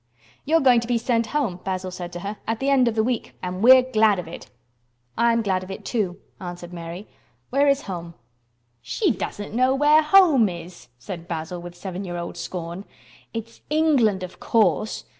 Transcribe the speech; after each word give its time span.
"You 0.45 0.55
are 0.55 0.59
going 0.61 0.79
to 0.79 0.87
be 0.87 0.97
sent 0.97 1.27
home," 1.27 1.59
Basil 1.63 1.91
said 1.91 2.11
to 2.13 2.21
her, 2.21 2.37
"at 2.47 2.59
the 2.59 2.71
end 2.71 2.87
of 2.87 2.95
the 2.95 3.03
week. 3.03 3.35
And 3.43 3.61
we're 3.61 3.83
glad 3.83 4.17
of 4.17 4.27
it." 4.27 4.49
"I 5.15 5.31
am 5.31 5.43
glad 5.43 5.61
of 5.61 5.69
it, 5.69 5.85
too," 5.85 6.19
answered 6.39 6.73
Mary. 6.73 7.07
"Where 7.51 7.67
is 7.67 7.83
home?" 7.83 8.15
"She 8.81 9.11
doesn't 9.11 9.53
know 9.53 9.75
where 9.75 10.01
home 10.01 10.49
is!" 10.49 10.87
said 10.97 11.27
Basil, 11.27 11.61
with 11.61 11.75
seven 11.75 12.03
year 12.03 12.17
old 12.17 12.35
scorn. 12.35 12.83
"It's 13.31 13.61
England, 13.69 14.23
of 14.23 14.39
course. 14.39 15.05